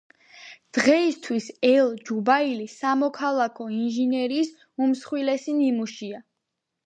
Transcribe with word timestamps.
დღეისთვის 0.77 1.49
ელ-ჯუბაილი 1.71 2.65
სამოქალაქო 2.71 3.67
ინჟინერიის 3.81 4.49
უმსხვილესი 4.87 5.57
ნიმუშია. 5.61 6.25